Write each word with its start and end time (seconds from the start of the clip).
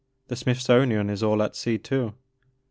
The 0.29 0.35
Smithsonian 0.35 1.11
is 1.11 1.21
all 1.21 1.43
at 1.43 1.55
sea 1.55 1.77
too. 1.77 2.15